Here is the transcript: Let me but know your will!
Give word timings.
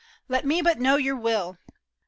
Let 0.27 0.45
me 0.47 0.63
but 0.63 0.79
know 0.79 0.95
your 0.95 1.15
will! 1.15 1.59